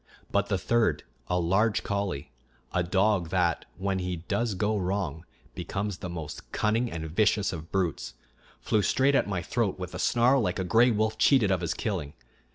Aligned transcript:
But 0.31 0.47
the 0.49 0.57
third, 0.57 1.03
a 1.27 1.37
large 1.39 1.83
collie, 1.83 2.31
a 2.73 2.81
dog 2.81 3.29
that, 3.29 3.65
when 3.77 3.99
he 3.99 4.15
does 4.15 4.55
go 4.55 4.75
wrong, 4.75 5.25
becomes 5.53 5.99
the 5.99 6.09
most 6.09 6.51
cunning 6.51 6.91
and 6.91 7.05
vicious 7.07 7.53
of 7.53 7.71
brutes, 7.71 8.15
flew 8.59 8.81
straight 8.81 9.13
at 9.13 9.27
my 9.29 9.43
throat 9.43 9.77
with 9.77 9.93
a 9.93 9.99
snarl 9.99 10.41
like 10.41 10.57
a 10.57 10.63
gray 10.63 10.89
wolf 10.89 11.19
cheated 11.19 11.51
of 11.51 11.61
his 11.61 11.75
killing. 11.75 12.13